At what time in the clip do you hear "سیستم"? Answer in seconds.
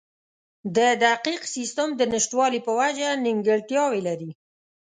1.55-1.89